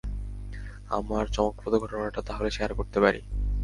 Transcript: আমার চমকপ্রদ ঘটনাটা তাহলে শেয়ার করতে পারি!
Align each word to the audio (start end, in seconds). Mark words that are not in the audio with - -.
আমার 0.89 1.25
চমকপ্রদ 1.27 1.73
ঘটনাটা 1.75 2.21
তাহলে 2.21 2.49
শেয়ার 2.51 2.71
করতে 2.73 2.97
পারি! 2.99 3.21